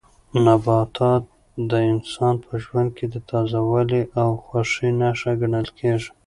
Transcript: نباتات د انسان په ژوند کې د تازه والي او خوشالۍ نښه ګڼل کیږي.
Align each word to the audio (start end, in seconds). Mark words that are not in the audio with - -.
نباتات 0.45 1.23
د 1.69 1.71
انسان 1.91 2.35
په 2.45 2.53
ژوند 2.63 2.89
کې 2.97 3.05
د 3.13 3.15
تازه 3.29 3.59
والي 3.69 4.01
او 4.21 4.29
خوشالۍ 4.45 4.89
نښه 4.99 5.31
ګڼل 5.41 5.67
کیږي. 5.79 6.09